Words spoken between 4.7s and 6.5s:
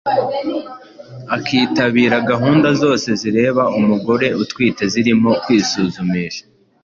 zirimo kwisuzumisha